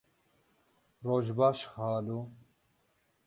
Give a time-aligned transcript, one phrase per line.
[1.05, 2.19] Roj baş xalo.